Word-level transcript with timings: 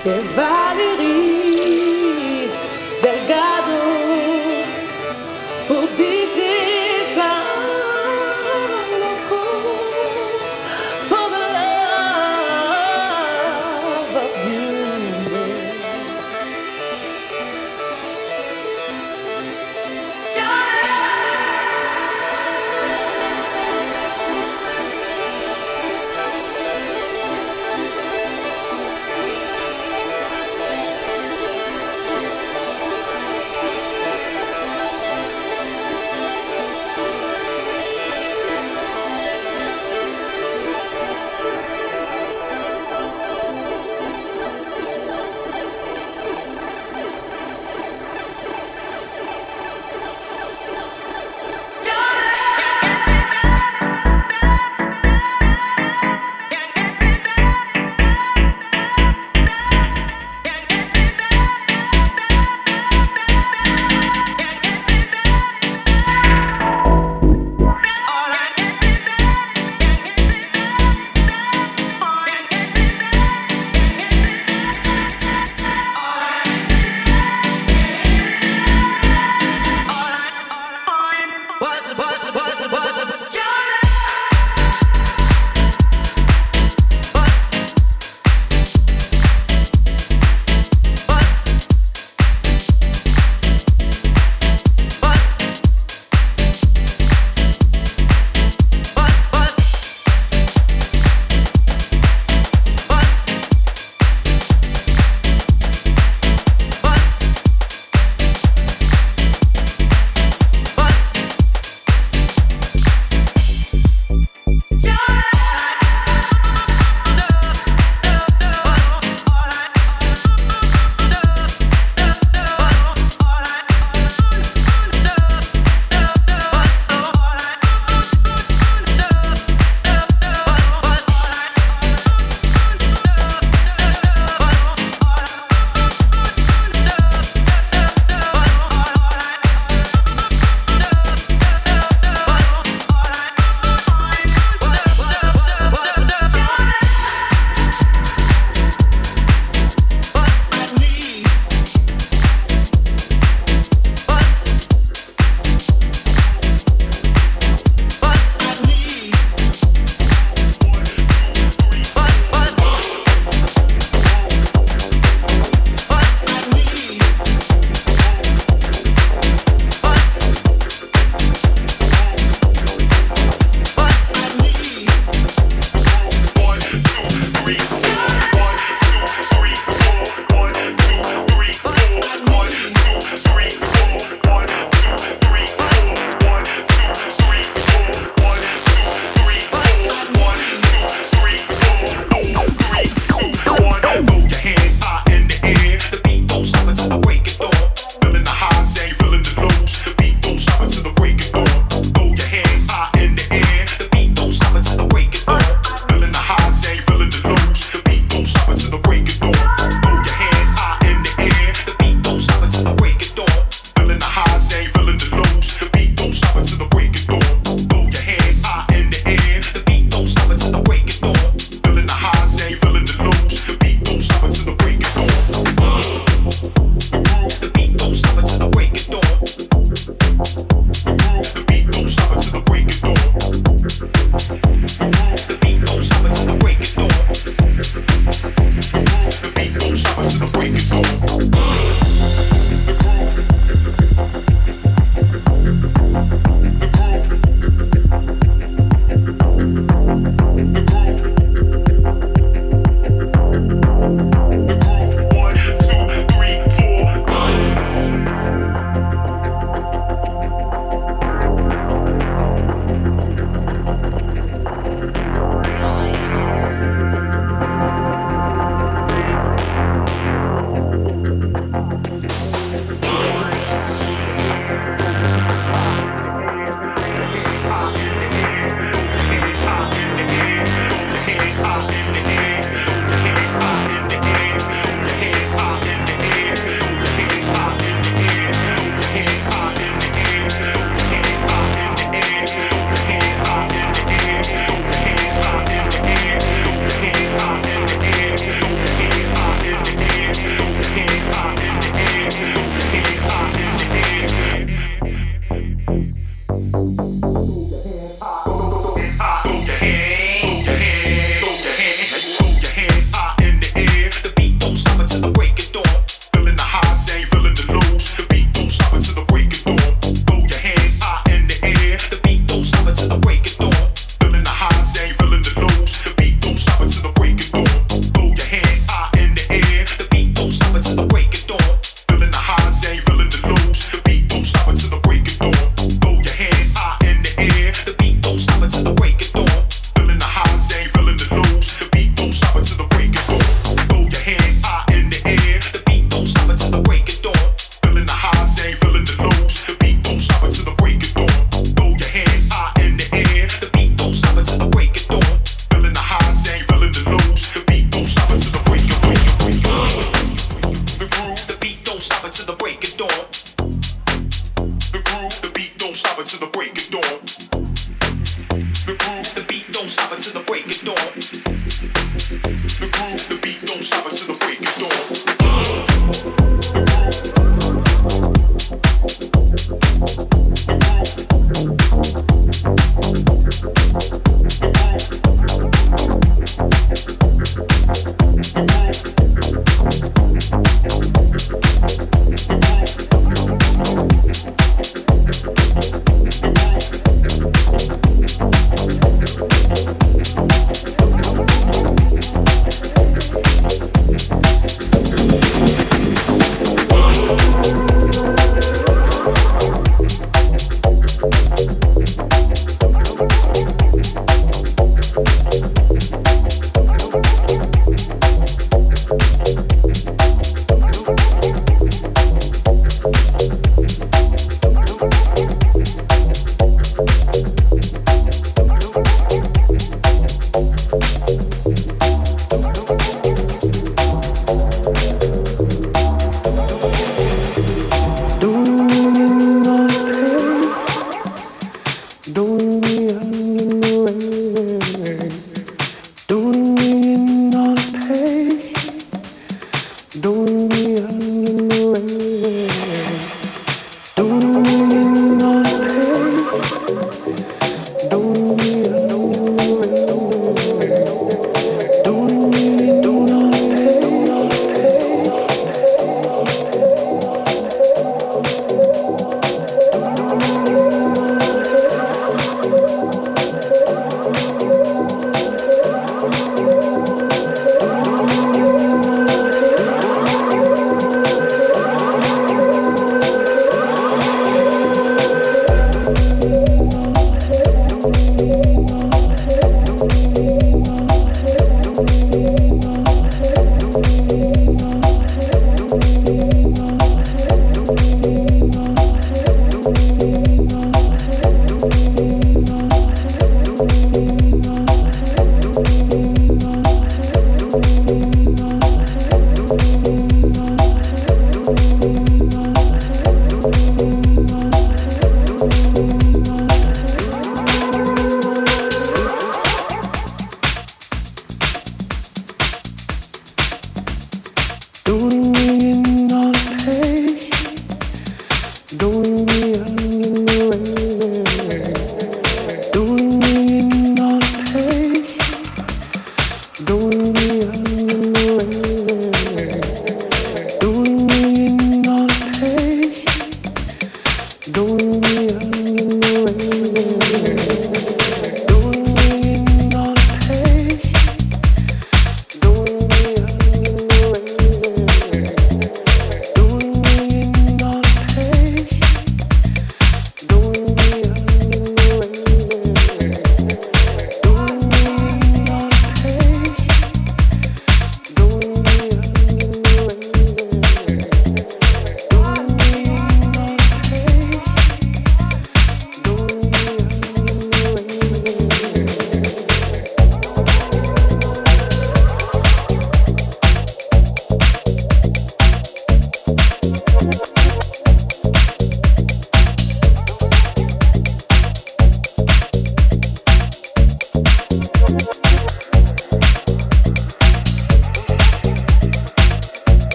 C'est 0.00 0.22
Valérie 0.28 1.87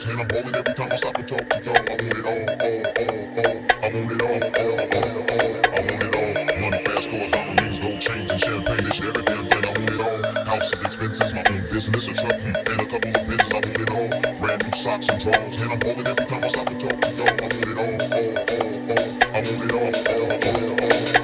songs. 0.00 0.12
And 0.12 0.20
I'm 0.20 0.28
balling 0.28 0.54
every 0.54 0.74
time 0.74 0.88
I 0.90 0.96
stop 0.96 1.18
and 1.18 1.28
talk 1.28 1.48
to 1.48 1.64
y'all. 1.64 1.76
I 1.76 1.90
want 1.90 2.18
it 2.18 2.26
all, 2.26 2.44
all, 2.60 2.80
all, 3.00 3.12
all. 3.40 3.56
I 3.80 3.88
want 3.92 4.12
it 4.12 4.22
all, 4.22 4.40
all, 4.60 4.80
all, 4.80 5.10
all. 5.10 5.40
I 5.70 5.80
want 5.80 6.02
it 6.04 6.16
all. 6.16 6.60
Money 6.60 6.84
fast 6.84 7.10
cars, 7.10 7.30
Lamborghinis, 7.30 7.80
gold 7.80 8.00
chains, 8.00 8.30
and 8.30 8.40
champagne. 8.40 8.84
This 8.84 8.94
shit, 8.96 9.08
every 9.08 9.22
damn 9.22 9.44
thing. 9.44 9.64
I 9.64 9.68
want 9.68 9.90
it 9.90 10.00
all. 10.00 10.44
Houses, 10.44 10.80
expenses, 10.82 11.34
my 11.34 11.42
own 11.50 11.62
business, 11.70 12.08
a 12.08 12.14
truck, 12.14 12.40
and 12.40 12.56
a 12.56 12.86
couple 12.86 13.10
of 13.10 13.26
bitches. 13.28 13.52
I 13.52 13.60
want 13.60 13.80
it 13.80 13.90
all. 13.90 14.08
Brand 14.40 14.64
new 14.64 14.78
socks 14.78 15.08
and 15.08 15.20
drawers. 15.20 15.60
And 15.60 15.72
I'm 15.72 15.78
balling 15.78 16.06
every 16.06 16.26
time 16.26 16.44
I 16.44 16.48
stop 16.48 16.68
and 16.68 16.80
talk 16.80 17.00
to 17.00 17.10
y'all. 17.14 17.28
I 17.28 17.34
want 17.40 17.68
it 17.68 17.78
all, 17.78 17.94
all, 18.16 18.30
all, 18.50 18.68
all. 18.90 19.04
I 19.30 19.40
want 19.40 19.64
it 19.64 19.72
all, 19.72 19.92
all, 20.10 20.32
all, 20.32 21.14
all. 21.14 21.19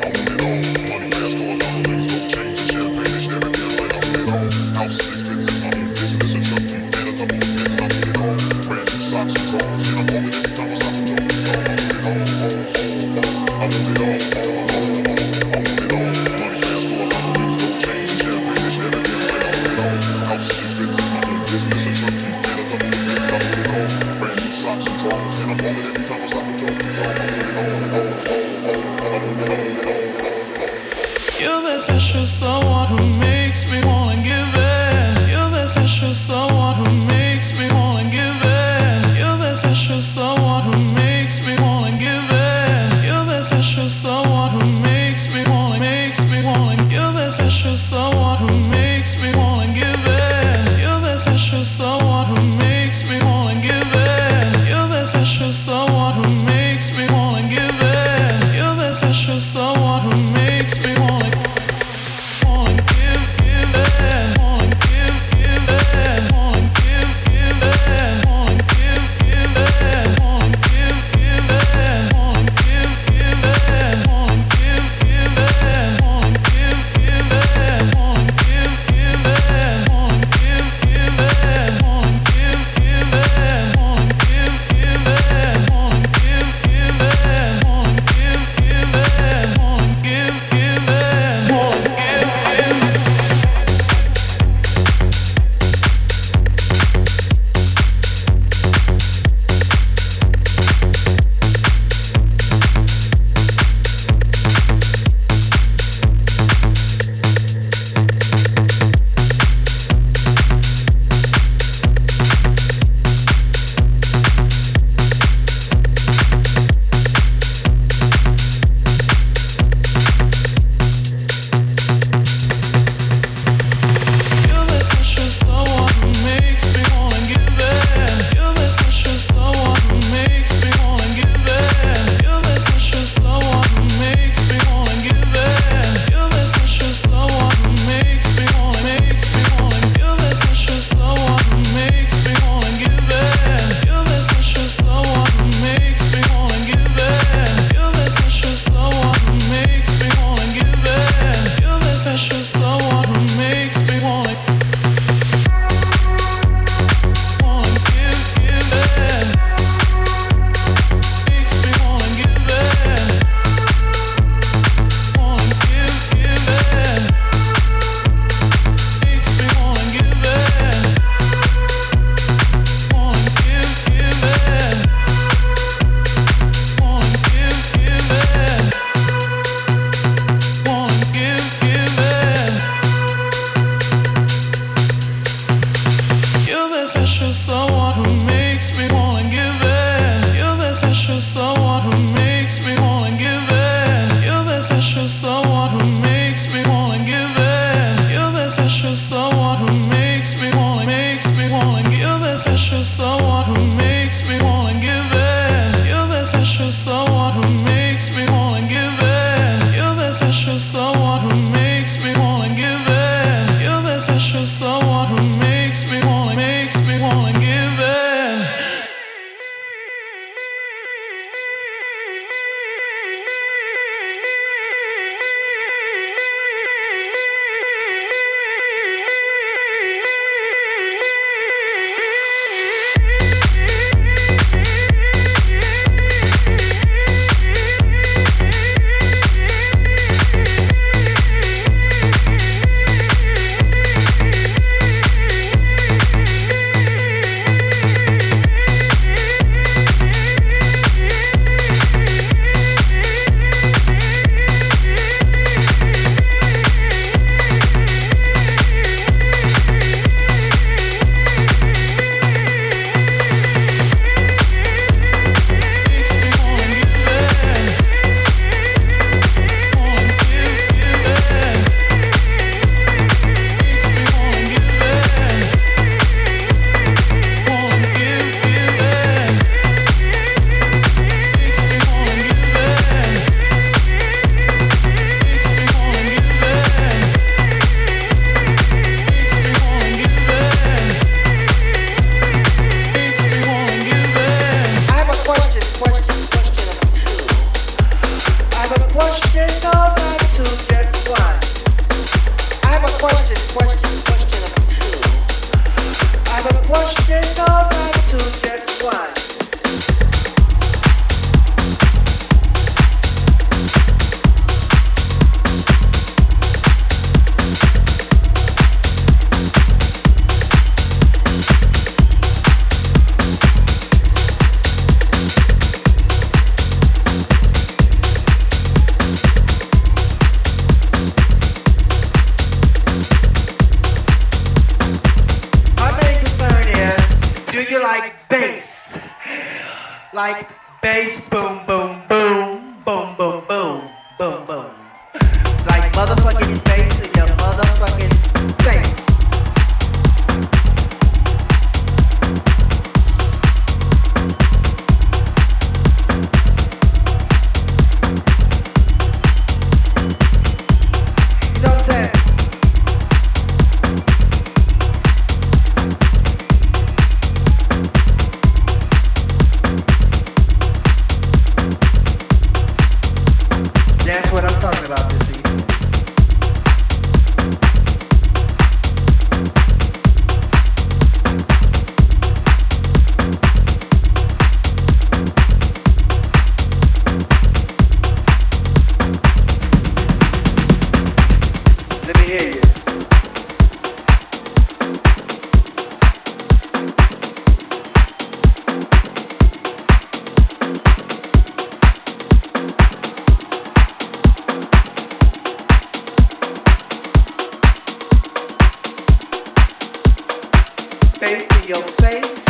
bass 411.19 411.47
in 411.59 411.69
your 411.69 411.83
face. 412.03 412.43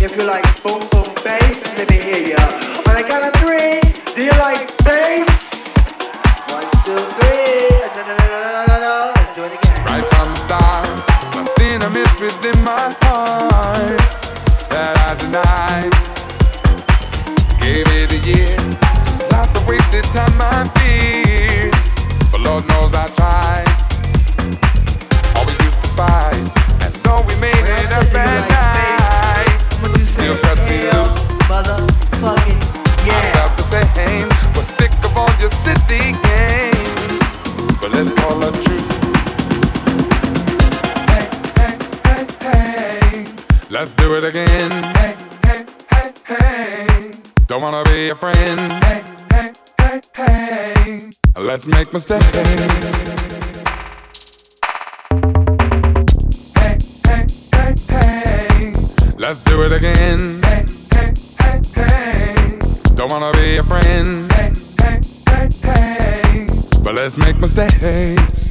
If 0.00 0.16
you 0.16 0.26
like 0.26 0.44
boom 0.62 0.80
boom 0.90 1.08
bass, 1.24 1.78
let 1.78 1.88
me 1.90 1.96
hear 1.96 2.36
ya. 2.36 2.42
When 2.84 2.96
I 2.96 3.02
got 3.06 3.22
a 3.28 3.30
three, 3.40 3.80
do 4.14 4.24
you 4.24 4.36
like 4.40 4.72
bass? 4.84 5.28
One, 6.48 6.64
two, 6.84 6.96
three. 7.18 7.68
No, 7.94 8.02
no, 8.08 8.16
no, 8.16 8.26
no, 8.30 8.64
no, 8.66 8.76
no. 8.86 9.14
Do 9.34 9.42
it 9.44 9.52
again. 9.58 9.84
Right 9.84 10.06
from 10.14 10.28
the 10.32 10.40
start, 10.46 10.86
something 11.32 11.82
I 11.82 11.88
missed 11.92 12.20
within 12.20 12.58
my 12.64 12.94
heart 13.02 14.00
that 14.70 14.96
I 14.96 15.12
denied. 15.20 15.92
Gave 17.60 17.86
it 17.88 18.12
a 18.12 18.20
year, 18.24 18.56
lots 19.32 19.54
of 19.56 19.66
wasted 19.68 20.04
time 20.04 20.40
I 20.40 20.68
feared, 20.78 21.74
but 22.30 22.40
Lord 22.40 22.66
knows 22.68 22.94
I 22.94 23.08
tried. 23.16 23.65
Don't 47.58 47.72
wanna 47.72 47.90
be 47.90 48.10
a 48.10 48.14
friend. 48.14 48.60
Hey, 48.84 49.02
hey, 49.32 49.50
hey, 49.80 50.00
hey. 50.14 51.10
Let's 51.40 51.66
make 51.66 51.90
mistakes. 51.90 52.26
Hey, 52.26 52.44
hey, 56.54 57.24
hey, 57.54 57.74
hey. 57.88 58.72
Let's 59.16 59.42
do 59.44 59.62
it 59.62 59.72
again. 59.72 60.18
Hey, 60.44 60.66
hey, 60.92 61.14
hey, 61.40 61.62
hey. 61.74 62.58
Don't 62.94 63.10
wanna 63.10 63.32
be 63.38 63.56
a 63.56 63.62
friend. 63.62 64.06
Hey, 64.32 64.52
hey, 64.82 65.00
hey, 65.30 65.48
hey. 65.64 66.46
But 66.84 66.94
let's 66.94 67.16
make 67.16 67.38
mistakes. 67.38 68.45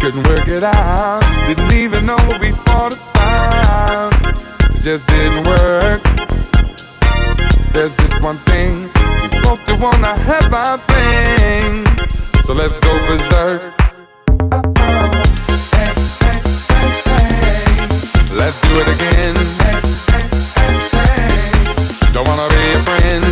Couldn't 0.00 0.26
work 0.28 0.48
it 0.48 0.62
out. 0.62 1.20
Didn't 1.44 1.74
even 1.74 2.06
know 2.06 2.16
what 2.16 2.40
we 2.40 2.50
fought 2.50 2.94
about. 2.96 4.10
It 4.74 4.80
just 4.80 5.06
didn't 5.08 5.44
work. 5.44 6.00
There's 7.74 7.94
just 7.98 8.16
one 8.22 8.36
thing. 8.48 8.72
We 9.20 9.28
both 9.44 9.62
do 9.66 9.76
wanna 9.78 10.16
have 10.18 10.54
our 10.54 10.78
thing. 10.78 11.84
So 12.42 12.54
let's 12.54 12.80
go 12.80 12.92
berserk. 13.04 13.62
Let's 18.32 18.58
do 18.62 18.80
it 18.80 18.88
again. 18.96 19.34
Don't 22.14 22.26
wanna 22.26 22.48
be 22.48 22.72
a 22.72 22.80
friend. 22.88 23.24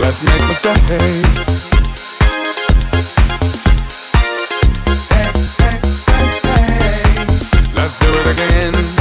Let's 0.00 0.22
make 0.22 0.46
mistakes. 0.46 1.69
Let's 7.80 7.98
do 7.98 8.12
it 8.12 8.28
again. 8.28 8.99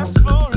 dance 0.00 0.16
floor. 0.16 0.49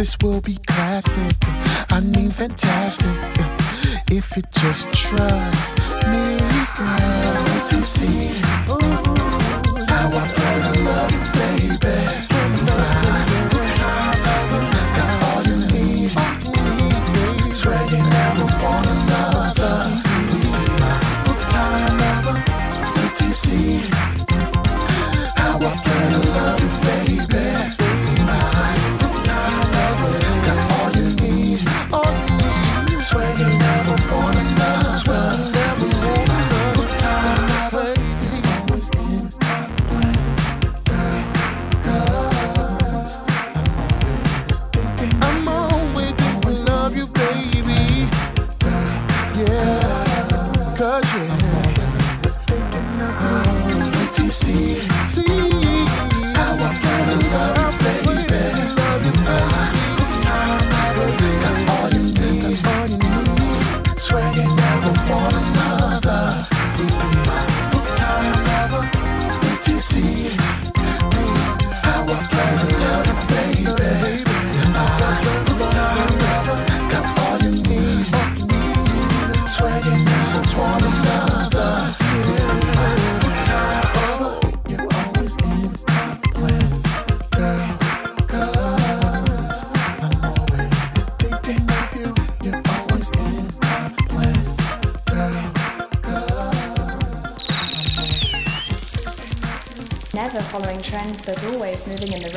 This 0.00 0.16
will 0.22 0.40
be 0.40 0.56
classic. 0.66 1.36
I 1.90 2.00
mean, 2.00 2.30
fantastic. 2.30 3.06
If 4.10 4.34
it 4.38 4.46
just 4.50 4.90
trust 4.94 5.76
me, 6.08 6.38
girl, 6.74 7.66
to 7.66 7.82
see 7.84 8.28
how 9.90 10.08
I 10.10 10.26
burn 10.36 10.89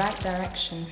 right 0.03 0.21
direction. 0.21 0.85